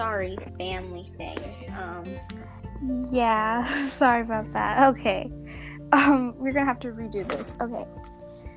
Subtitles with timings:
[0.00, 1.38] sorry, family thing.
[1.78, 2.04] Um,
[3.12, 4.88] Yeah, sorry about that.
[4.88, 5.30] Okay.
[5.92, 7.52] Um, we're gonna have to redo this.
[7.60, 7.84] Okay.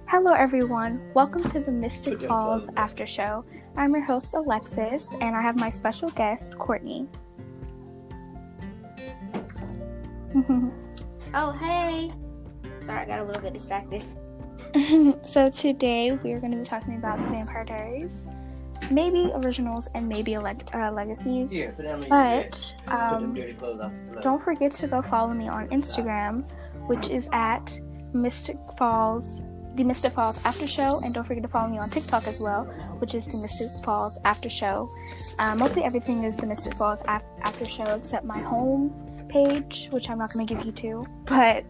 [0.08, 1.12] Hello, everyone.
[1.14, 3.44] Welcome to the Mystic Falls After Show.
[3.76, 7.10] I'm your host, Alexis, and I have my special guest, Courtney.
[11.34, 12.14] oh hey.
[12.80, 14.06] Sorry, I got a little bit distracted.
[15.26, 18.28] so, today we are going to be talking about the Vampire Diaries,
[18.92, 21.52] maybe originals and maybe leg- uh, legacies.
[21.52, 23.92] Here, put them in your But them um, dirty clothes off.
[24.12, 24.22] Look.
[24.22, 26.44] don't forget to go follow me on Instagram,
[26.88, 27.80] which is at
[28.14, 29.42] Mystic Falls,
[29.76, 32.66] the Mystic Falls After Show, and don't forget to follow me on TikTok as well,
[33.00, 34.90] which is the Mystic Falls After Show.
[35.40, 38.94] Uh, mostly everything is the Mystic Falls Af- After Show except my home
[39.30, 41.06] page, which I'm not going to give you to.
[41.26, 41.64] But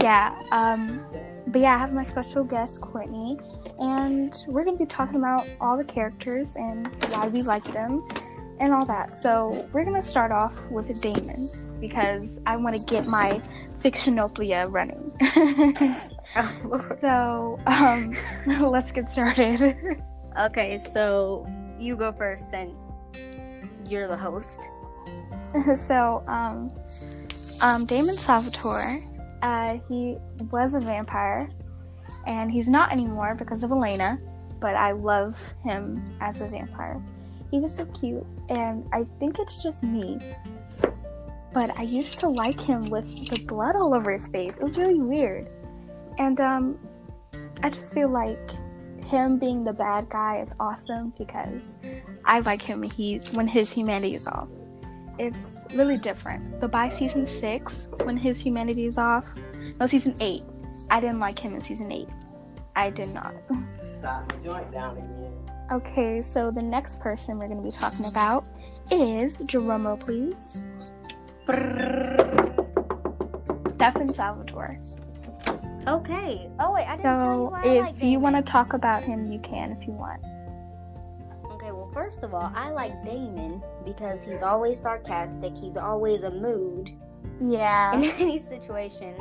[0.00, 1.06] yeah, um,
[1.48, 3.38] but yeah, I have my special guest Courtney,
[3.78, 8.06] and we're going to be talking about all the characters and why we like them
[8.62, 9.14] and all that.
[9.14, 13.42] So we're gonna start off with Damon because I want to get my
[13.80, 15.12] fictionopia running.
[16.36, 18.12] Oh, so um,
[18.70, 20.00] let's get started.
[20.38, 21.46] Okay, so
[21.78, 22.92] you go first since
[23.84, 24.62] you're the host.
[25.76, 26.70] so um,
[27.60, 29.02] um, Damon Salvatore,
[29.42, 30.16] uh, he
[30.50, 31.50] was a vampire,
[32.26, 34.18] and he's not anymore because of Elena.
[34.60, 37.02] But I love him as a vampire.
[37.50, 40.18] He was so cute, and I think it's just me.
[41.52, 44.56] But I used to like him with the blood all over his face.
[44.56, 45.48] It was really weird.
[46.18, 46.78] And um,
[47.62, 48.50] I just feel like
[49.04, 51.76] him being the bad guy is awesome because
[52.24, 54.50] I like him when he when his humanity is off.
[55.18, 56.60] It's really different.
[56.60, 59.34] But by season six, when his humanity is off,
[59.78, 60.42] no, season eight,
[60.90, 62.08] I didn't like him in season eight.
[62.74, 63.34] I did not.
[64.00, 65.32] Slide my joint down again.
[65.70, 68.46] Okay, so the next person we're going to be talking about
[68.90, 70.62] is drumroll, please.
[73.76, 74.78] Stefan Salvatore.
[75.88, 76.48] Okay.
[76.60, 78.72] Oh wait, I didn't tell you So why I if like you want to talk
[78.72, 80.22] about him, you can if you want.
[81.92, 85.56] First of all, I like Damon because he's always sarcastic.
[85.56, 86.90] He's always a mood
[87.40, 87.94] Yeah.
[87.94, 89.14] in any situation.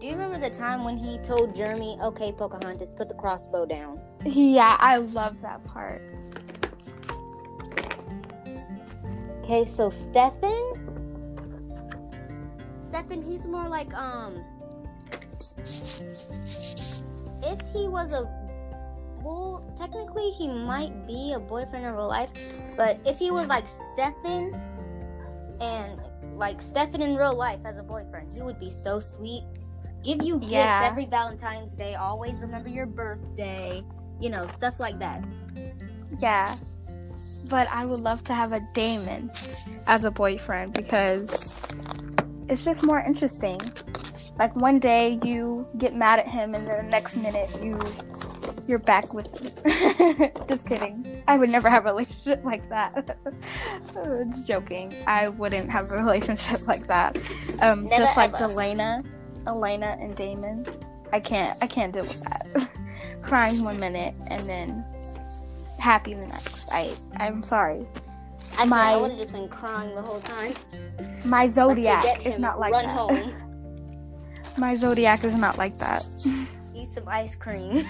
[0.00, 4.00] Do you remember the time when he told Jeremy, "Okay, Pocahontas, put the crossbow down"?
[4.24, 6.00] Yeah, I love that part.
[9.44, 10.78] Okay, so Stefan.
[12.80, 14.42] Stefan, he's more like um.
[17.42, 18.22] If he was a,
[19.22, 22.30] well, technically he might be a boyfriend in real life,
[22.76, 23.64] but if he was like
[23.94, 24.54] Stefan,
[25.60, 26.00] and
[26.36, 29.44] like Stefan in real life as a boyfriend, he would be so sweet.
[30.04, 30.88] Give you gifts Yeah.
[30.90, 31.94] every Valentine's Day.
[31.94, 33.84] Always remember your birthday.
[34.18, 35.22] You know, stuff like that.
[36.18, 36.56] Yeah.
[37.48, 39.30] But I would love to have a Damon
[39.86, 41.60] as a boyfriend because
[42.48, 43.60] it's just more interesting.
[44.38, 47.78] Like one day you get mad at him and then the next minute you
[48.66, 49.50] you're back with him.
[50.48, 51.22] just kidding.
[51.28, 53.18] I would never have a relationship like that.
[54.32, 54.94] just joking.
[55.06, 57.16] I wouldn't have a relationship like that.
[57.60, 58.44] Um Never just like ever.
[58.44, 59.02] Elena,
[59.46, 60.66] Elena and Damon.
[61.12, 62.70] I can't I can't deal with that.
[63.22, 64.84] Crying one minute and then
[65.78, 66.68] happy the next.
[66.72, 67.86] I I'm sorry.
[68.58, 70.54] I, My- I would have just been crying the whole time.
[71.24, 72.96] My zodiac forget is not like run that.
[72.96, 73.32] home,
[74.60, 76.04] My zodiac is not like that.
[76.74, 77.86] eat some ice cream.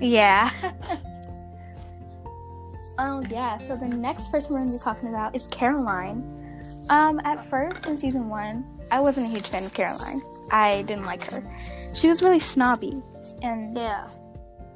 [0.00, 0.50] Yeah.
[2.98, 3.56] oh yeah.
[3.58, 6.36] So the next person we're gonna be talking about is Caroline.
[6.90, 10.20] Um, at first in season one, I wasn't a huge fan of Caroline.
[10.52, 11.42] I didn't like her.
[11.94, 13.02] She was really snobby
[13.42, 14.08] and Yeah.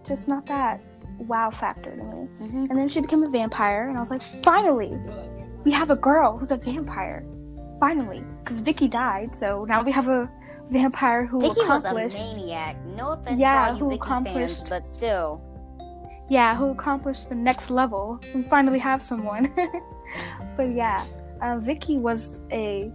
[0.06, 0.80] just not that
[1.18, 2.28] wow factor to me.
[2.40, 2.66] Mm-hmm.
[2.70, 4.98] And then she became a vampire, and I was like, finally,
[5.64, 7.24] we have a girl who's a vampire.
[7.80, 10.30] Finally, because Vicki died, so now we have a
[10.70, 12.76] vampire who Vicki was a maniac.
[12.84, 15.40] No offense Yeah, to all you who Vicki fans, accomplished- but still.
[16.28, 18.18] yeah, who accomplished the next level.
[18.34, 19.52] We finally have someone.
[20.56, 21.04] but yeah,
[21.42, 22.90] uh, Vicki was a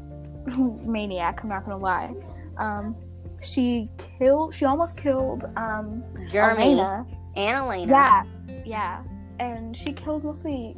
[0.83, 1.41] maniac.
[1.43, 2.13] I'm not gonna lie.
[2.57, 2.95] Um,
[3.41, 4.53] she killed.
[4.53, 7.05] She almost killed um, Jeremy Elena.
[7.37, 7.91] and Elena.
[7.91, 8.23] Yeah,
[8.65, 9.03] yeah,
[9.39, 10.75] and she killed mostly.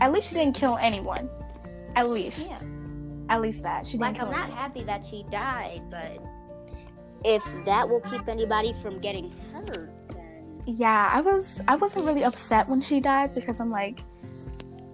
[0.00, 1.28] At least she didn't kill anyone.
[1.96, 2.58] At least, Yeah.
[3.28, 4.22] At least that she didn't Like.
[4.22, 6.18] I'm not happy that she died, but
[7.24, 10.62] if that will keep anybody from getting hurt, then.
[10.66, 11.60] Yeah, I was.
[11.68, 14.00] I wasn't really upset when she died because I'm like,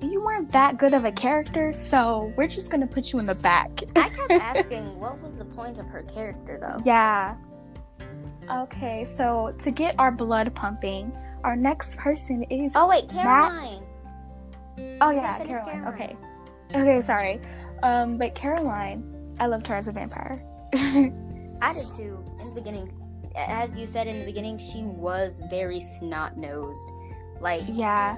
[0.00, 3.34] you weren't that good of a character, so we're just gonna put you in the
[3.36, 3.70] back.
[3.96, 6.80] I kept asking, what was the point of her character, though?
[6.84, 7.37] Yeah.
[8.50, 11.12] Okay, so to get our blood pumping,
[11.44, 13.82] our next person is Oh, wait, Caroline.
[15.00, 15.46] Oh yeah, Caroline.
[15.46, 15.94] Caroline.
[15.94, 16.16] Okay.
[16.75, 17.40] Okay, sorry.
[17.84, 19.04] Um, but Caroline,
[19.38, 20.42] I loved her as a vampire.
[20.75, 22.25] I did too.
[22.40, 22.90] In the beginning,
[23.36, 26.88] as you said in the beginning, she was very snot nosed.
[27.40, 28.16] Like, yeah.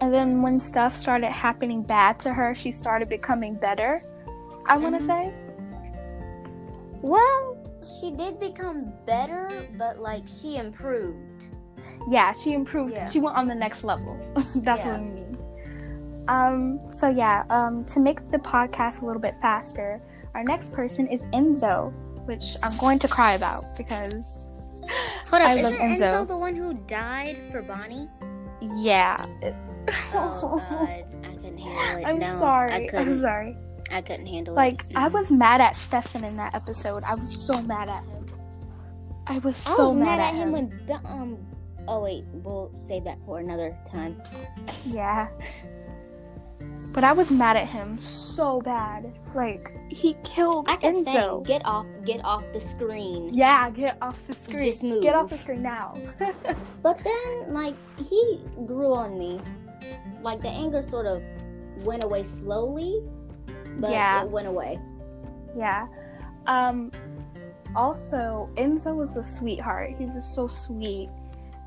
[0.00, 4.00] And then when stuff started happening bad to her, she started becoming better.
[4.68, 5.06] I want to Mhm.
[5.06, 5.34] say.
[7.02, 7.56] well,
[8.00, 11.46] she did become better, but like she improved.
[12.08, 12.92] Yeah, she improved.
[12.92, 13.08] Yeah.
[13.10, 14.16] She went on the next level.
[14.62, 14.92] That's Yeah.
[14.92, 15.23] what I mean.
[16.28, 20.00] Um, so yeah, um, to make the podcast a little bit faster,
[20.34, 21.92] our next person is Enzo,
[22.26, 24.48] which I'm going to cry about because
[25.28, 26.00] Hold up, I love Enzo.
[26.00, 28.08] Enzo the one who died for Bonnie?
[28.76, 29.22] yeah.
[30.14, 32.04] Oh God, I couldn't handle it.
[32.06, 32.86] I'm no, I sorry.
[32.88, 33.08] couldn't.
[33.08, 33.56] I'm sorry.
[33.90, 34.94] I couldn't handle Like it.
[34.94, 37.02] Like, I was mad at Stefan in that episode.
[37.04, 38.30] I was so mad at him.
[39.26, 40.70] I was I so was mad at him him.
[40.88, 41.38] when um.
[41.86, 44.20] Oh wait, we'll save that for another time.
[44.86, 45.28] Yeah.
[46.94, 49.12] But I was mad at him so bad.
[49.34, 51.12] Like he killed I kept Enzo.
[51.12, 54.70] saying, "Get off, get off the screen." Yeah, get off the screen.
[54.70, 55.02] Just move.
[55.02, 55.96] Get off the screen now.
[56.82, 59.40] But then, like, he grew on me.
[60.22, 61.22] Like the anger sort of
[61.84, 63.02] went away slowly,
[63.78, 64.22] but Yeah.
[64.24, 64.78] it went away.
[65.56, 65.86] yeah.
[66.46, 66.90] Um
[67.76, 69.90] also Enzo was a sweetheart.
[69.98, 71.08] He was so sweet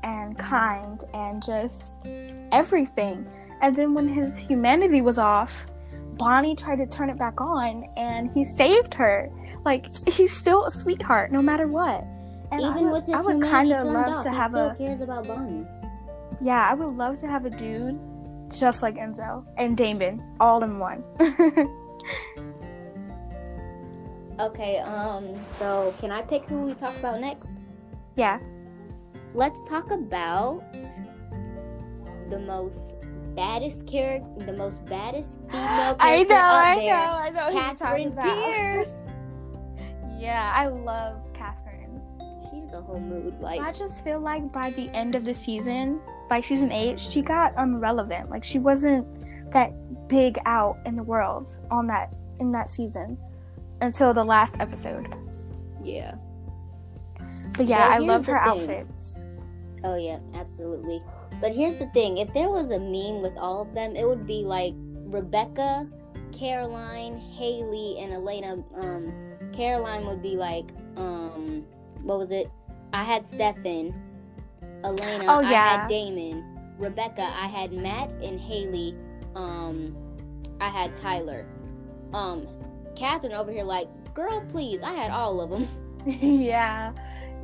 [0.02, 2.06] and kind and just
[2.52, 3.26] everything.
[3.60, 5.66] And then when his humanity was off,
[6.16, 9.30] Bonnie tried to turn it back on and he saved her.
[9.64, 12.04] Like he's still a sweetheart no matter what.
[12.50, 14.70] And Even would, with his I would humanity kind of love off, to have still
[14.70, 15.66] a cares about Bonnie.
[16.40, 17.98] yeah, I would love to have a dude
[18.58, 21.04] just like Enzo and Damon all in one.
[24.40, 27.54] Okay, um, so can I pick who we talk about next?
[28.16, 28.38] yeah.
[29.34, 30.62] Let's talk about
[32.30, 32.87] the most
[33.38, 36.96] baddest character, the most baddest female character I know, I there.
[36.96, 37.58] know, I know.
[37.58, 38.12] Katherine.
[38.16, 38.92] Pierce.
[40.18, 42.00] Yeah, I love Katherine.
[42.50, 43.38] She's a whole mood.
[43.40, 47.22] Like, I just feel like by the end of the season, by season eight, she
[47.22, 48.28] got irrelevant.
[48.28, 49.06] Like she wasn't
[49.52, 49.72] that
[50.08, 53.16] big out in the world on that in that season
[53.80, 55.06] until the last episode.
[55.84, 56.16] yeah.
[57.56, 58.62] But yeah, I love her thing.
[58.62, 59.18] outfits.
[59.84, 61.00] Oh yeah, absolutely.
[61.40, 64.26] But here's the thing: if there was a meme with all of them, it would
[64.26, 65.88] be like Rebekah,
[66.32, 68.62] Caroline, Hayley, and Elena.
[68.74, 69.12] Um,
[69.52, 71.64] Caroline would be like, um,
[72.02, 72.50] what was it?
[72.92, 73.94] I had Stefan.
[74.84, 75.48] Elena, Oh, yeah.
[75.48, 76.44] I had Damon.
[76.78, 78.94] Rebekah, I had Matt and Hayley.
[79.34, 79.96] Um,
[80.60, 81.44] I had Tyler.
[82.12, 82.46] Um,
[82.94, 85.68] Katherine over here like, girl, please, I had all of them.
[86.06, 86.92] yeah,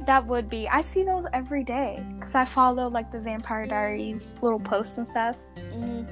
[0.06, 0.68] that would be.
[0.68, 5.08] I see those every day because I follow like the Vampire Diaries little posts and
[5.08, 5.36] stuff.
[5.56, 6.06] Mhm.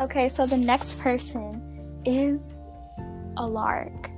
[0.00, 2.40] Okay, so the next person is
[3.38, 4.10] Alaric.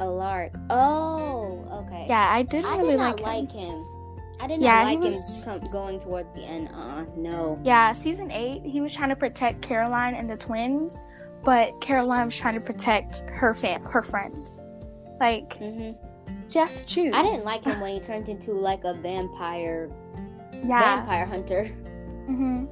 [0.00, 0.52] A lark.
[0.70, 2.06] Oh, okay.
[2.08, 3.68] Yeah, I didn't I really did not like, like him.
[3.70, 3.84] him.
[4.40, 6.68] I did not he like was- him com- going towards the end.
[6.74, 7.58] Uh, no.
[7.62, 11.00] Yeah, season eight, he was trying to protect Caroline and the twins,
[11.44, 14.60] but Caroline was trying to protect her fam, her friends.
[15.20, 15.90] Like, hmm
[16.54, 17.12] have choose.
[17.14, 19.90] I didn't like him when he turned into like a vampire
[20.52, 20.96] Yeah.
[20.96, 21.64] vampire hunter.
[22.26, 22.66] hmm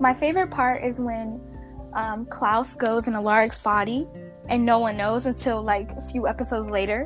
[0.00, 1.40] My favorite part is when
[1.94, 4.06] um, Klaus goes in Alaric's body
[4.48, 7.04] and no one knows until like a few episodes later.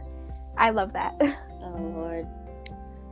[0.57, 1.15] I love that.
[1.69, 2.27] Oh lord.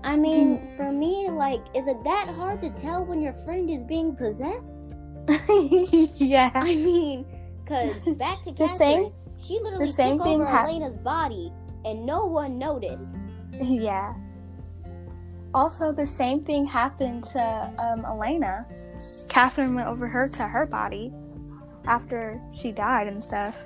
[0.04, 3.84] I mean, for me, like, is it that hard to tell when your friend is
[3.84, 4.78] being possessed?
[6.16, 6.50] yeah.
[6.54, 7.26] I mean,
[7.66, 9.12] cause back to The same-
[9.44, 11.50] she literally the same took thing over hap- Elena's body,
[11.84, 13.18] and no one noticed.
[13.62, 14.14] Yeah.
[15.54, 18.66] Also, the same thing happened to um, Elena.
[19.28, 21.12] Katherine went over her to her body
[21.86, 23.56] after she died and stuff.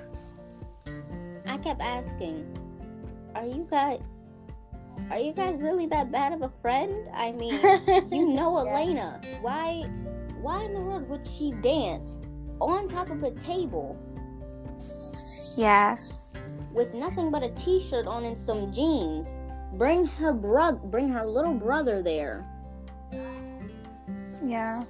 [1.47, 2.45] I kept asking,
[3.33, 3.99] "Are you guys,
[5.09, 7.09] are you guys really that bad of a friend?
[7.11, 7.53] I mean,
[8.11, 8.71] you know Yeah.
[8.71, 9.21] Elena.
[9.41, 9.85] Why,
[10.41, 12.19] why in the world would she dance
[12.61, 13.97] on top of a table
[15.57, 15.97] Yeah.
[16.71, 19.27] with nothing but a t-shirt on and some jeans?
[19.73, 22.45] Bring her brother, bring her little brother there.
[24.43, 24.83] Yeah.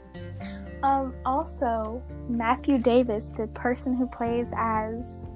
[0.83, 5.27] Um, also, Matthew Davis, the person who plays as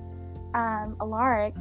[0.54, 1.56] um, Alaric,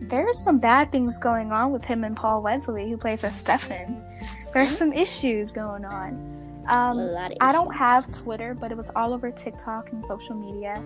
[0.00, 4.04] there's some bad things going on with him and Paul Wesley, who plays as Stefan.
[4.52, 6.26] There's some issues going on.
[6.68, 10.82] Um, I don't have Twitter, but it was all over TikTok and social media.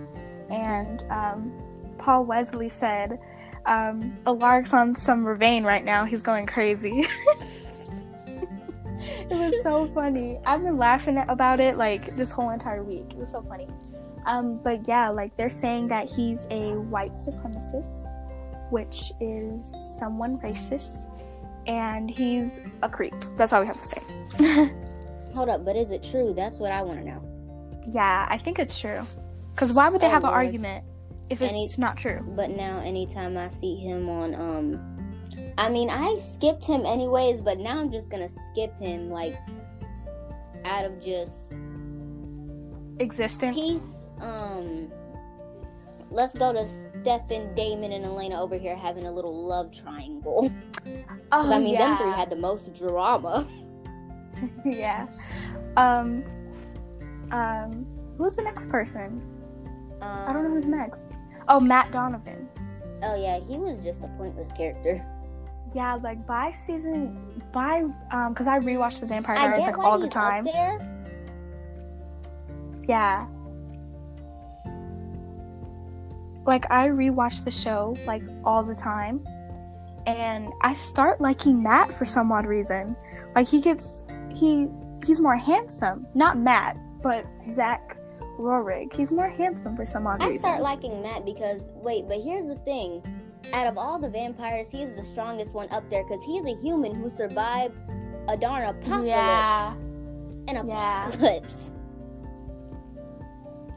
[0.49, 1.51] And um,
[1.97, 3.19] Paul Wesley said,
[3.65, 6.05] um, Alaric's on some Ravane right now.
[6.05, 7.05] He's going crazy.
[8.99, 10.37] it was so funny.
[10.45, 13.05] I've been laughing about it like this whole entire week.
[13.09, 13.67] It was so funny.
[14.25, 18.05] Um, but yeah, like they're saying that he's a white supremacist,
[18.71, 19.61] which is
[19.99, 21.07] someone racist,
[21.67, 23.13] and he's a creep.
[23.37, 24.01] That's all we have to say.
[25.33, 26.33] Hold up, but is it true?
[26.35, 27.21] That's what I want to know.
[27.89, 29.01] yeah, I think it's true.
[29.55, 30.83] Because why would they have an argument
[31.29, 32.21] if it's he- not true?
[32.35, 37.57] But now, anytime I see him on, um, I mean, I skipped him anyways, but
[37.57, 39.37] now I'm just gonna skip him, like,
[40.65, 41.31] out of just
[42.99, 43.55] Existence.
[43.55, 43.81] peace.
[44.19, 44.91] Um,
[46.09, 46.67] let's go to
[47.01, 50.51] Stefan, Damon, and Elena over here having a little love triangle.
[51.31, 51.95] oh, I mean, yeah.
[51.95, 53.47] them three had the most drama.
[54.65, 55.07] yeah.
[55.77, 56.25] Um.
[57.31, 57.85] Um.
[58.17, 59.21] Who's the next person?
[60.05, 61.05] I don't know who's Um, next.
[61.47, 62.49] Oh, Matt Donovan.
[63.03, 65.05] Oh yeah, he was just a pointless character.
[65.73, 70.07] Yeah, like by season, by um, because I rewatch the Vampire Diaries like all the
[70.07, 70.47] time.
[72.87, 73.27] Yeah.
[76.45, 79.25] Like I rewatch the show like all the time,
[80.05, 82.95] and I start liking Matt for some odd reason.
[83.35, 84.67] Like he gets he
[85.05, 86.07] he's more handsome.
[86.13, 87.94] Not Matt, but Zach
[88.37, 88.95] Roerig.
[88.95, 90.49] He's more handsome for some odd I reason.
[90.49, 93.03] I start liking Matt because wait, but here's the thing.
[93.53, 96.95] Out of all the vampires, he's the strongest one up there because he's a human
[96.95, 97.79] who survived
[98.27, 99.07] a darn apocalypse.
[99.07, 99.73] Yeah.
[100.47, 101.39] An Yeah.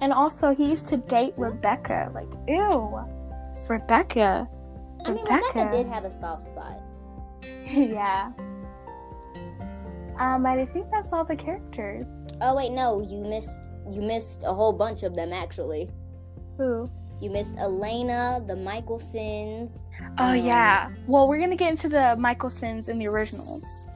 [0.01, 2.13] And also, he used to date Rebekah.
[2.15, 3.01] Like, ew,
[3.69, 4.49] Rebekah.
[5.05, 5.77] I mean, Rebekah Rebekah.
[5.77, 6.81] did have a soft spot.
[7.65, 8.31] yeah.
[10.19, 12.07] Um, but I think that's all the characters.
[12.41, 15.89] Oh wait, no, you missed you missed a whole bunch of them actually.
[16.57, 16.91] Who?
[17.21, 19.71] You missed Elena, the Mikaelsons.
[20.19, 20.91] Oh Um, yeah.
[21.07, 23.87] Well, we're gonna get into the Mikaelsons in the originals,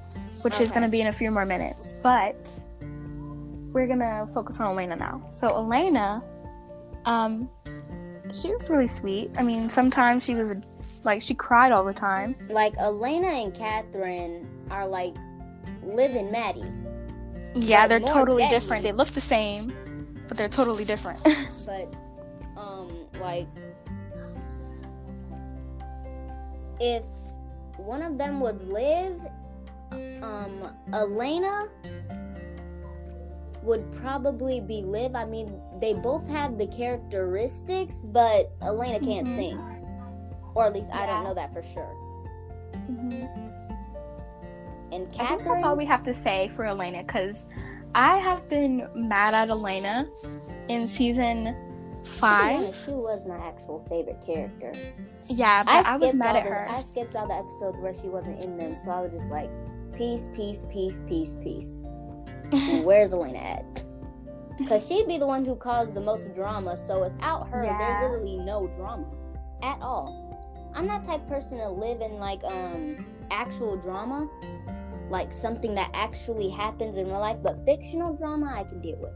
[0.43, 1.95] which is gonna be in a few more minutes.
[2.03, 2.37] But
[3.73, 5.23] we're gonna focus on Elena now.
[5.31, 6.23] So Elena,
[7.05, 7.49] um,
[8.33, 9.31] she was really sweet.
[9.39, 10.55] I mean, sometimes she was
[11.05, 12.35] like she cried all the time.
[12.49, 15.15] Like Elena and Katherine are like
[15.85, 16.71] Liv and Maddie,
[17.55, 18.59] Yeah, they're totally deadly.
[18.59, 18.83] different.
[18.83, 19.73] They look the same,
[20.29, 21.21] but they're totally different.
[21.67, 21.93] but
[22.57, 22.91] um,
[23.21, 23.47] like
[26.81, 27.03] if
[27.77, 29.21] one of them was Liv,
[30.23, 31.69] um, Elena
[33.63, 35.15] would probably be Liv.
[35.15, 39.37] I mean, they both have the characteristics, but Elena can't Mhm.
[39.37, 39.59] sing,
[40.55, 41.95] or at least I don't know that for sure.
[42.91, 43.72] Mhm.
[44.93, 47.35] And I think Katherine, that's all we have to say for Elena because
[47.95, 50.07] I have been mad at Elena
[50.69, 51.57] in season
[52.05, 52.57] five.
[52.59, 54.73] honest, she was my actual favorite character.
[55.29, 56.67] Yeah, but I, was mad at the- her.
[56.69, 59.51] I skipped all the episodes where she wasn't in them, so I was just like,
[59.97, 61.83] peace, peace, peace, peace, peace.
[62.85, 63.85] Where's Elena at?
[64.59, 67.79] Because she'd be the one who caused the most drama, so without her, Yeah.
[67.79, 69.07] there's literally no drama
[69.63, 70.71] at all.
[70.75, 74.29] I'm not type person to live in like um actual drama,
[75.13, 79.13] like something that actually happens in real life, but fictional drama I can deal with.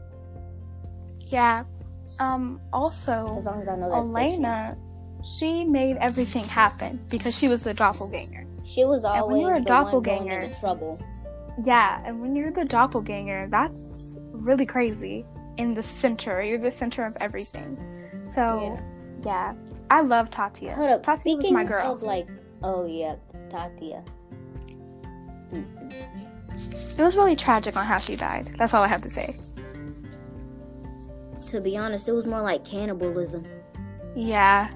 [1.19, 1.63] yeah.
[2.21, 2.61] Um.
[2.71, 4.45] Also, As long as I know that's fictional.
[4.51, 4.77] Elena,
[5.37, 8.45] she made everything happen because she was the doppelganger.
[8.63, 10.99] She was when always you're a the one going doppelganger- into trouble.
[11.65, 15.25] Yeah, and when you're the doppelganger, that's really crazy.
[15.57, 17.75] In the center, you're the center of everything.
[18.31, 18.77] So,
[19.25, 19.53] yeah,
[19.89, 20.75] I love Tatia.
[20.75, 21.03] Hold up.
[21.03, 21.93] Tatia was my girl.
[21.93, 22.27] of like,
[22.63, 23.15] oh yeah,
[23.49, 24.05] Tatia.
[25.51, 28.53] It was really tragic on how she died.
[28.57, 29.35] That's all I have to say.
[31.49, 33.45] To be honest, it was more like cannibalism.
[34.15, 34.69] Yeah.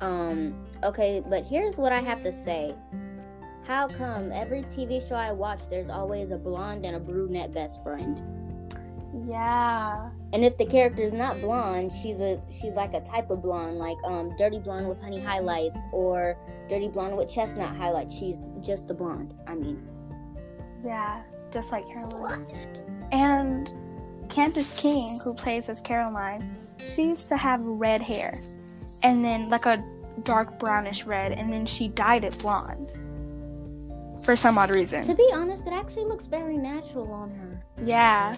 [0.00, 0.54] Um.
[0.82, 2.74] Okay, but here's what I have to say.
[3.66, 7.82] How come every TV show I watch, there's always a blonde and a brunette best
[7.82, 8.20] friend?
[9.26, 10.10] Yeah.
[10.34, 13.96] And if the character's not blonde, she's a she's like a type of blonde, like
[14.04, 16.36] um dirty blonde with honey highlights or
[16.68, 18.14] dirty blonde with chestnut highlights.
[18.16, 19.34] She's just a blonde.
[19.46, 19.86] I mean,
[20.84, 21.22] Yeah.
[21.52, 22.46] Just like Caroline.
[23.12, 23.72] And
[24.28, 28.40] Candice King, who plays as Caroline, she used to have red hair.
[29.02, 29.84] And then like a
[30.22, 32.88] dark brownish red, and then she dyed it blonde.
[34.24, 35.04] For some odd reason.
[35.06, 37.62] to be honest, it actually looks very natural on her.
[37.82, 38.36] Yeah.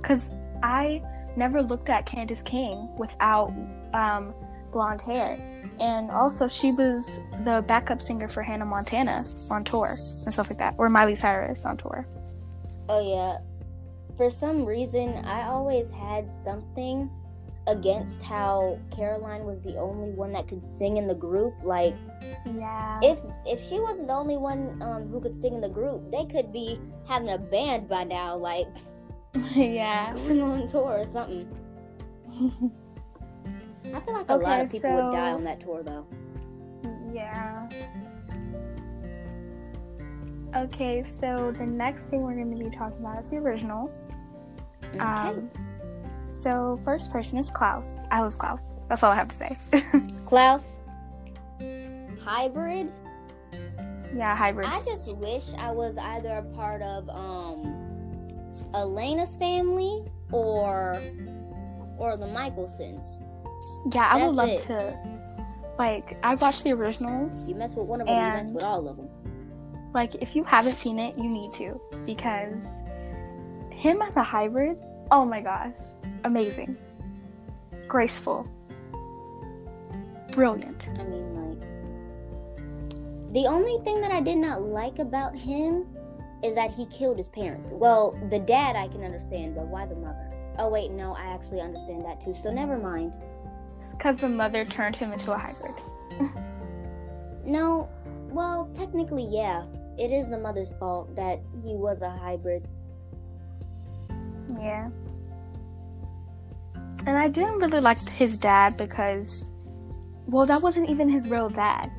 [0.00, 0.30] Because
[0.62, 1.02] I
[1.36, 3.52] never looked at Candice King without
[3.94, 4.34] um,
[4.74, 5.38] blonde hair.
[5.80, 10.58] And also, she was the backup singer for Hannah Montana on tour and stuff like
[10.58, 12.06] that, or Miley Cyrus on tour.
[12.90, 13.38] Oh yeah.
[14.18, 17.10] For some reason, I always had something
[17.66, 21.54] against how Caroline was the only one that could sing in the group.
[21.62, 21.94] Like,
[22.44, 23.00] Yeah.
[23.02, 26.26] if if she wasn't the only one um, who could sing in the group, they
[26.26, 26.78] could be
[27.08, 28.68] having a band by now, like
[29.54, 30.12] yeah.
[30.12, 31.48] going on tour or something.
[33.92, 36.06] I feel like a lot of people would die on that tour, though.
[37.12, 37.68] Yeah.
[40.56, 44.10] Okay, so the next thing we're going to be talking about is the originals.
[44.90, 44.98] Okay.
[45.00, 45.50] Um,
[46.28, 48.00] so first person is Klaus.
[48.10, 48.70] I love Klaus.
[48.88, 49.56] That's all I have to say.
[50.26, 50.80] Klaus,
[52.22, 52.92] hybrid.
[54.14, 54.68] yeah, hybrid.
[54.68, 58.40] I just wish I was either a part of um
[58.74, 61.02] Elena's family or
[61.98, 63.23] or the Mikaelsons.
[63.92, 64.62] Yeah, I would love it.
[64.64, 64.98] to.
[65.78, 67.48] Like, I watched the originals.
[67.48, 69.08] You mess with one of them, you mess with all of them.
[69.92, 72.62] Like, if you haven't seen it, you need to because
[73.70, 74.78] him as a hybrid.
[75.10, 75.76] Oh my gosh,
[76.24, 76.76] amazing,
[77.86, 78.48] graceful,
[80.32, 80.84] brilliant.
[80.98, 81.60] I mean, like
[83.34, 85.86] the only thing that I did not like about him
[86.42, 87.70] is that he killed his parents.
[87.72, 90.32] Well, the dad I can understand, but why the mother?
[90.58, 92.34] Oh wait, no, I actually understand that too.
[92.34, 93.12] So never mind.
[93.92, 95.74] Because the mother turned him into a hybrid.
[97.46, 97.90] No,
[98.30, 99.66] well, technically, yeah.
[99.98, 102.66] It is the mother's fault that he was a hybrid.
[104.58, 104.88] Yeah.
[107.06, 109.50] And I didn't really like his dad because,
[110.26, 111.90] well, that wasn't even his real dad,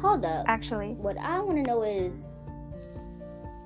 [0.00, 0.44] Hold up.
[0.48, 0.88] actually.
[0.94, 2.12] What I want to know is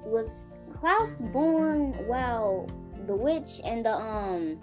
[0.05, 2.71] was Klaus born while
[3.07, 4.61] the witch and the um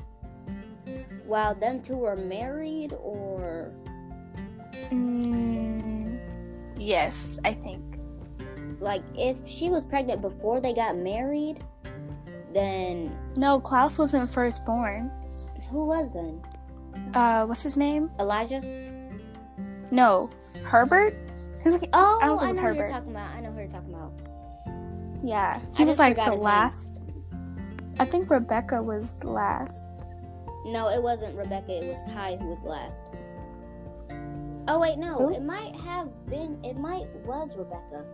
[1.26, 3.72] while them two were married or
[4.92, 6.20] Mm,
[6.78, 7.82] yes, I think.
[8.80, 11.64] like if she was pregnant before they got married
[12.54, 15.10] then No, Klaus wasn't first born.
[15.72, 16.42] who was then?
[17.14, 18.12] Uh, what's his name?
[18.20, 18.62] Elijah?
[19.92, 20.30] No,
[20.64, 21.14] Herbert.
[21.66, 23.32] Like, Oh, I don't I, know it's who you're talking about.
[23.34, 24.12] I know who you're talking about.
[25.24, 26.44] yeah, I he was like the his name.
[26.44, 27.00] last.
[28.00, 29.90] I think Rebekah was last.
[30.66, 31.84] No, it wasn't Rebekah.
[31.84, 33.12] It was Kai who was last.
[34.68, 35.16] Oh wait, no.
[35.16, 35.34] Who?
[35.34, 36.60] It might have been.
[36.64, 38.06] It might was Rebekah.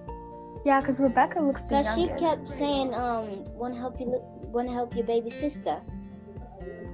[0.66, 4.68] Yeah, because Rebekah looks the Cause she kept saying, um, want to help you, want
[4.68, 5.82] to help your baby sister.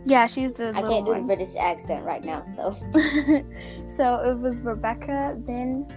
[0.05, 1.21] Yeah, she's the I can't do the.
[1.21, 2.77] British accent right now, so
[3.89, 5.87] so it was Rebekah, then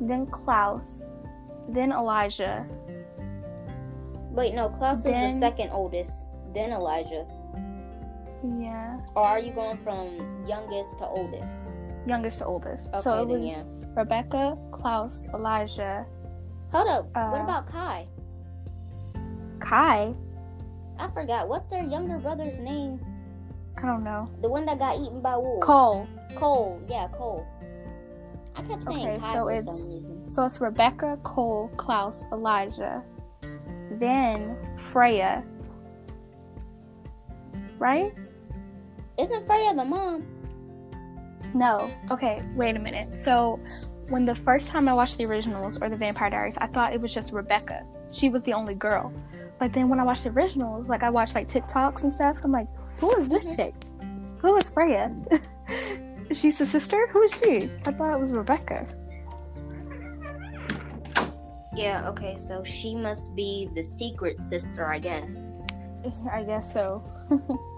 [0.00, 0.84] then Klaus,
[1.68, 2.66] then Elijah.
[4.30, 4.68] wait, no.
[4.68, 7.26] Klaus is the second oldest, then Elijah.
[8.44, 11.50] Yeah, Or are you going from youngest to oldest?
[12.06, 12.88] youngest to oldest.
[12.92, 13.62] Okay, so it was yeah.
[13.96, 16.04] Rebekah, Klaus, Elijah,
[16.70, 17.06] Hold up.
[17.14, 18.06] uh, what about Kai?
[19.60, 20.14] Kai.
[20.98, 21.48] I forgot.
[21.48, 23.00] What's their younger brother's name?
[23.78, 24.30] I don't know.
[24.42, 25.64] The one that got eaten by wolves.
[25.64, 26.06] Kol.
[26.34, 26.80] Kol.
[26.88, 27.46] Yeah, Kol.
[28.54, 30.30] I kept saying Okay, Kai so for it's- some reason.
[30.30, 33.02] So it's Rebekah, Kol, Klaus, Elijah,
[33.92, 35.42] then Freya.
[37.78, 38.14] Right?
[39.18, 40.24] Isn't Freya the mom?
[41.54, 41.90] No.
[42.10, 43.16] Okay, wait a minute.
[43.16, 43.58] So,
[44.08, 47.00] when the first time I watched the originals or the Vampire Diaries, I thought it
[47.00, 47.84] was just Rebekah.
[48.12, 49.12] She was the only girl.
[49.58, 52.52] But then when I watched the originals, like I watched like TikToks and stuff, I'm
[52.52, 53.56] like, who is this Mhm.
[53.56, 53.74] chick?
[54.38, 55.14] Who is Freya?
[56.32, 57.06] She's the sister?
[57.08, 57.70] Who is she?
[57.86, 58.86] I thought it was Rebekah.
[61.74, 65.50] Yeah, okay, so she must be the secret sister, I guess.
[66.32, 67.02] I guess so.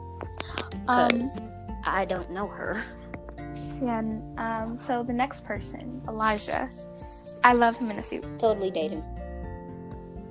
[0.88, 1.48] um, Because
[1.84, 2.82] I don't know her.
[3.82, 6.68] yeah, and, um, so the next person, Elijah.
[7.44, 8.26] I love him in a suit.
[8.40, 9.04] Totally date him.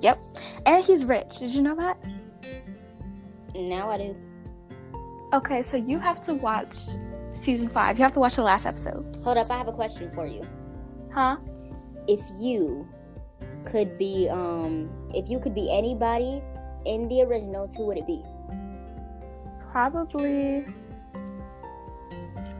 [0.00, 0.22] Yep.
[0.66, 1.38] And he's rich.
[1.38, 1.96] Did you know that?
[3.54, 4.16] Now I do.
[5.32, 6.74] Okay, so you have to watch
[7.42, 7.98] season five.
[7.98, 9.16] You have to watch the last episode.
[9.24, 10.46] Hold up, I have a question for you.
[11.12, 11.36] Huh?
[12.06, 12.86] If you
[13.64, 16.40] could be, um, if you could be anybody
[16.86, 18.22] in the originals, who would it be?
[19.72, 20.64] Probably.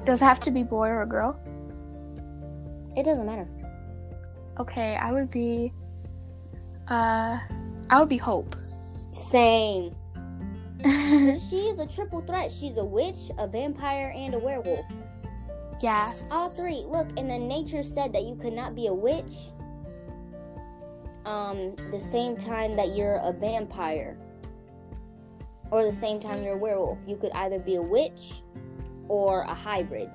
[0.05, 1.38] Does it have to be boy or girl?
[2.97, 3.49] It doesn't matter.
[4.59, 5.73] Okay, I would be.
[6.88, 7.38] Uh,
[7.90, 8.55] I would be Hope.
[9.14, 9.94] Same.
[10.85, 12.53] She is a triple threat.
[12.53, 14.87] She's a witch, a vampire, and a werewolf.
[15.81, 16.12] yeah.
[16.31, 16.85] All three.
[16.87, 19.51] Look, and the nature said that you could not be a witch.
[21.25, 24.16] Um, the same time that you're a vampire,
[25.70, 26.98] or the same time you're a werewolf.
[27.07, 28.42] You could either be a witch
[29.09, 30.11] or a hybrid.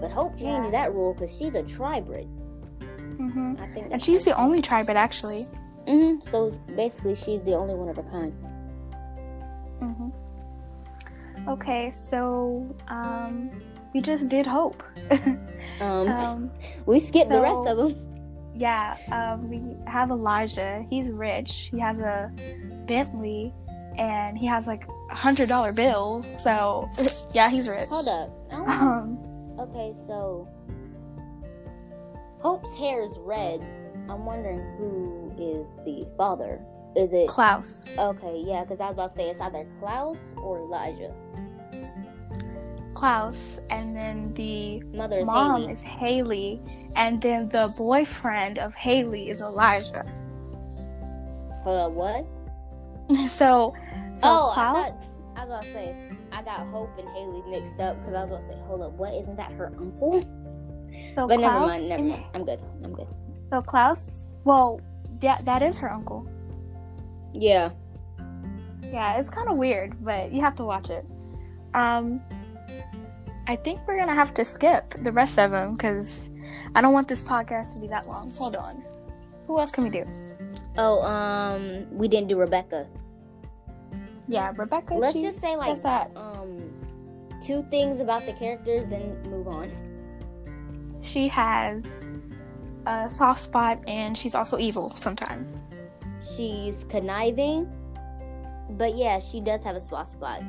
[0.00, 0.70] But Hope changed Yeah.
[0.70, 2.26] that rule because she's a tribrid.
[3.16, 3.88] hmm I think.
[3.92, 5.46] And she's the only tribrid, actually.
[5.86, 8.32] hmm So basically, she's the only one of her kind.
[9.80, 10.10] hmm
[11.48, 13.50] Okay, so um,
[13.94, 14.82] we just did Hope.
[15.80, 16.50] Um, um,
[16.86, 17.94] we skipped the rest of them.
[18.56, 20.84] yeah, um, we have Elijah.
[20.90, 21.68] He's rich.
[21.72, 22.32] He has a
[22.86, 23.52] Bentley,
[23.98, 26.30] and he has like hundred dollar bills.
[26.42, 26.88] So
[27.34, 27.88] yeah, he's rich.
[27.88, 28.30] Hold up.
[28.52, 29.18] Um,
[29.60, 30.48] Okay, so
[32.40, 33.60] Hope's hair is red.
[34.08, 36.60] I'm wondering who is the father.
[36.96, 37.86] Is it Klaus.
[37.98, 38.42] okay?
[38.46, 41.12] Yeah, because I was about to say it's either Klaus or Elijah.
[42.94, 45.72] Klaus, and then the Mother is mom Hayley.
[45.72, 46.60] is Hayley,
[46.96, 50.04] and then the boyfriend of Hayley is Elijah.
[51.62, 52.26] Hold up, what?
[53.28, 53.74] so,
[54.16, 55.10] so Oh, I Klaus.
[55.36, 55.96] I was about to say
[56.32, 59.14] I got Hope and Hayley mixed up because I was gonna say, hold up, what?
[59.14, 60.22] Isn't that her uncle?
[61.14, 62.24] So But never mind, never mind.
[62.34, 62.60] I'm good.
[62.82, 63.08] I'm good.
[63.50, 64.26] So Klaus.
[64.44, 64.80] Well,
[65.20, 66.28] yeah, that is her uncle.
[67.32, 67.70] Yeah.
[68.82, 71.04] Yeah, it's kind of weird, but you have to watch it.
[71.74, 72.20] Um,
[73.46, 76.28] I think we're gonna have to skip the rest of them because
[76.74, 78.30] I don't want this podcast to be that long.
[78.32, 78.82] Hold on.
[79.46, 80.04] Who else can we do?
[80.78, 82.86] Oh, um, we didn't do Rebekah.
[84.28, 84.94] Yeah, Rebekah.
[84.94, 86.10] Let's she's- just say like that?
[86.16, 86.70] um
[87.42, 89.70] two things about the characters, then move on.
[91.00, 91.84] She has
[92.86, 95.58] a soft spot, and she's also evil sometimes.
[96.36, 97.70] She's conniving,
[98.70, 100.42] but yeah, she does have a soft spot.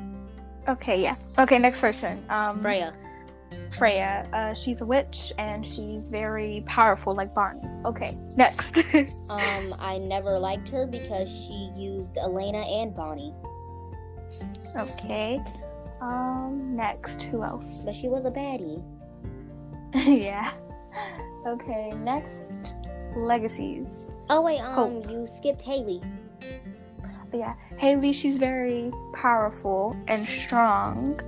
[0.68, 1.14] Okay, yeah.
[1.38, 2.24] Okay, next person.
[2.28, 2.92] Um, Freya.
[3.76, 4.28] Freya.
[4.32, 7.62] Uh, she's a witch, and she's very powerful, like Barney.
[7.84, 8.82] Okay, next.
[9.30, 13.32] Um, I never liked her because she used Elena and Bonnie,
[14.76, 15.40] okay.
[16.00, 17.22] Um, next.
[17.22, 17.82] Who else?
[17.84, 18.82] but she was a baddie.
[19.94, 20.52] yeah.
[21.46, 22.74] Okay, next.
[23.16, 23.88] Legacies.
[24.28, 25.10] Oh wait, um, Hope.
[25.10, 26.00] you skipped Hayley.
[27.32, 31.18] Yeah, Hayley, she's very powerful and strong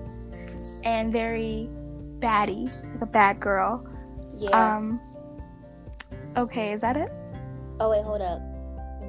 [0.85, 1.69] and very
[2.23, 3.85] baddie, like a bad girl.
[4.39, 4.77] Yeah.
[4.77, 5.01] Um,
[6.37, 7.11] okay, is that it?
[7.81, 8.41] oh wait, hold up.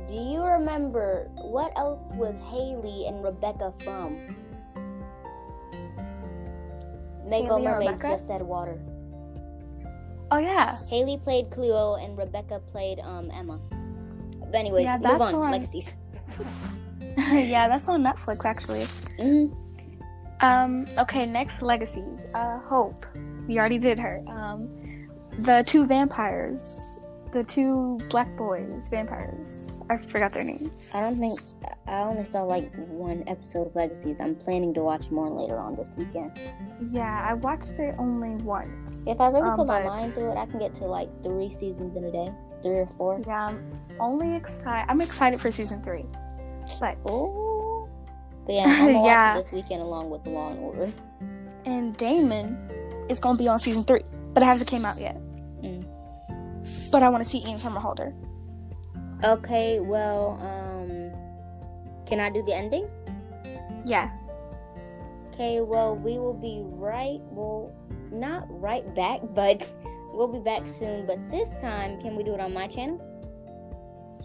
[0.08, 4.18] Do you remember what else was Hayley and Rebekah from?
[7.26, 8.82] Make and Mermaids just add water.
[10.30, 10.76] Oh, yeah.
[10.90, 13.60] Hayley played Cleo and Rebekah played um Emma.
[14.40, 15.52] But anyways, Yeah, move on.
[15.52, 15.94] Legacies.
[17.32, 18.86] yeah, that's on Netflix, actually.
[19.18, 19.54] hmm
[20.42, 22.20] Um, okay, next Legacies.
[22.36, 23.06] Uh, Hope.
[23.48, 24.22] We already did her.
[24.28, 24.68] Um,
[25.40, 26.80] the two vampires.
[27.32, 29.82] The two black boys, vampires.
[29.90, 30.92] I forgot their names.
[30.94, 31.40] I don't think
[31.88, 34.18] I only saw like one episode of Legacies.
[34.20, 36.40] I'm planning to watch more later on this weekend.
[36.92, 39.06] Yeah, I watched it only once.
[39.08, 41.50] If I really Um, put my mind through it, I can get to like three
[41.60, 43.20] seasons in a day, three or four.
[43.26, 44.86] Yeah, I'm only excited.
[44.88, 46.06] I'm excited for season three.
[46.80, 47.50] But Oh.
[48.46, 49.42] But yeah, I'm Yeah.
[49.42, 50.92] this weekend along with the Law and Order.
[51.66, 52.58] and Damon
[53.10, 54.04] is gonna be on season three,
[54.34, 55.18] but it hasn't came out yet.
[55.62, 55.86] Mm.
[56.92, 58.14] But I want to see Ian Somerhalder.
[59.24, 61.12] Okay, well, um,
[62.06, 62.88] can I do the ending?
[63.86, 64.12] Yeah.
[65.34, 67.20] Okay, well, we will be right.
[67.32, 67.72] Well,
[68.12, 69.68] not right back, but
[70.14, 71.06] we'll be back soon.
[71.08, 73.00] But this time, can we do it on my channel?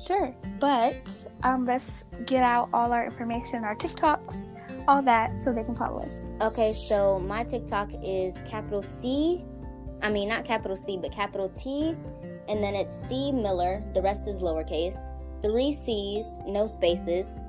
[0.04, 5.64] Sure, but um, let's get out all our information, our TikToks, all that, so they
[5.64, 6.28] can follow us.
[6.40, 9.44] Okay, so my TikTok is capital C.
[10.02, 11.96] I mean, not capital C, but capital T.
[12.48, 13.82] And then it's C Miller.
[13.94, 14.96] The rest is lowercase.
[15.42, 17.40] Three C's, no spaces.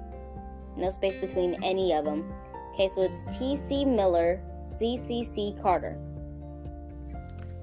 [0.76, 2.34] No space between any of them.
[2.74, 5.98] Okay, so it's TC Miller, CCC Carter.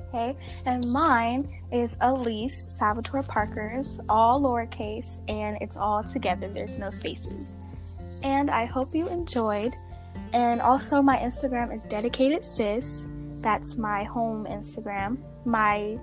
[0.08, 6.48] Okay, and mine is Elise Salvatore Parker's, all lowercase, and it's all together.
[6.48, 7.58] There's no spaces.
[8.22, 9.74] And I hope you enjoyed.
[10.32, 13.06] And also, my Instagram is dedicated sis.
[13.42, 15.18] That's my home Instagram.
[15.44, 15.98] My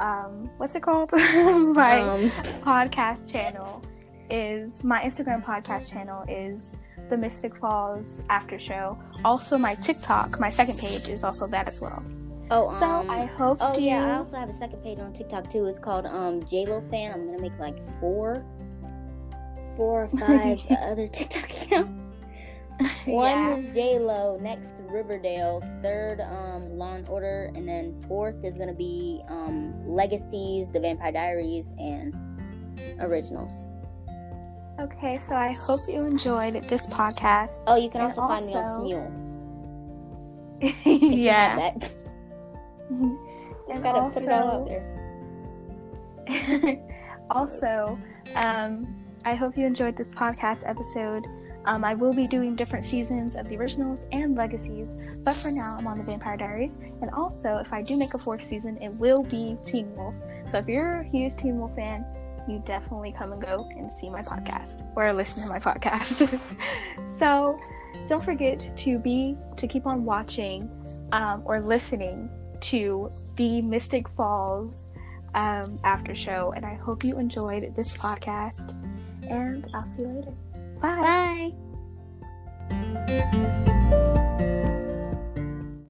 [0.00, 1.10] um, what's it called?
[1.12, 2.30] my Um,
[2.62, 3.82] podcast channel
[4.30, 6.76] is my Instagram podcast channel is
[7.10, 8.96] the Mystic Falls After Show.
[9.24, 12.02] Also, my TikTok, my second page is also that as well.
[12.50, 13.86] Oh, So um, I hope Oh you.
[13.86, 15.66] yeah, I also have a second page on TikTok too.
[15.66, 17.12] It's called um JLo fan.
[17.12, 18.44] I'm gonna make like four,
[19.76, 22.10] four or five other TikTok accounts.
[23.06, 23.56] One Yeah.
[23.56, 29.22] is JLo, next Riverdale, third um Law and Order, and then fourth is gonna be
[29.28, 32.14] um Legacies, The Vampire Diaries, and
[33.00, 33.52] Originals.
[34.80, 37.62] Okay, so I hope you enjoyed this podcast.
[37.66, 39.24] Oh, you can And also, find me on also- Smule.
[40.60, 41.88] if you have yeah.
[43.82, 44.98] gotta put it all out also, there.
[47.30, 47.98] also,
[48.34, 51.26] um, I hope you enjoyed this podcast episode.
[51.64, 55.76] Um, I will be doing different seasons of the originals and legacies, but for now,
[55.78, 56.78] I'm on the Vampire Diaries.
[57.02, 60.14] And also, if I do make a fourth season, it will be Teen Wolf.
[60.50, 62.06] So if you're a huge Teen Wolf fan,
[62.48, 66.40] you definitely come and go and see my podcast or listen to my podcast.
[67.18, 67.60] so
[68.06, 70.70] don't forget to be to keep on watching
[71.12, 72.30] um, or listening
[72.62, 74.88] to the Mystic Falls
[75.34, 76.52] um, after show.
[76.56, 78.82] And I hope you enjoyed this podcast.
[79.28, 80.32] And I'll see you later.
[80.80, 81.52] Bye.
[83.08, 84.24] Bye.